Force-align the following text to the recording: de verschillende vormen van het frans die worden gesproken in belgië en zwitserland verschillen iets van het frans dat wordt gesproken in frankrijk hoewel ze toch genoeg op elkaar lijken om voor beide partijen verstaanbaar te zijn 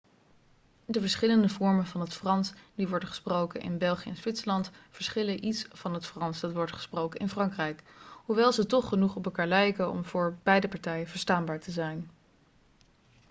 de 0.85 0.99
verschillende 0.99 1.49
vormen 1.49 1.85
van 1.85 2.01
het 2.01 2.13
frans 2.13 2.53
die 2.75 2.87
worden 2.87 3.09
gesproken 3.09 3.61
in 3.61 3.77
belgië 3.77 4.09
en 4.09 4.15
zwitserland 4.17 4.71
verschillen 4.89 5.45
iets 5.45 5.65
van 5.73 5.93
het 5.93 6.05
frans 6.05 6.39
dat 6.39 6.53
wordt 6.53 6.73
gesproken 6.73 7.19
in 7.19 7.29
frankrijk 7.29 7.83
hoewel 8.25 8.51
ze 8.51 8.65
toch 8.65 8.87
genoeg 8.89 9.15
op 9.15 9.25
elkaar 9.25 9.47
lijken 9.47 9.89
om 9.89 10.05
voor 10.05 10.37
beide 10.43 10.67
partijen 10.67 11.07
verstaanbaar 11.07 11.59
te 11.59 11.71
zijn 11.71 12.09